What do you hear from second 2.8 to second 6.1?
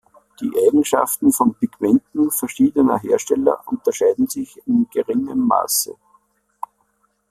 Hersteller unterscheiden sich in geringem Maße.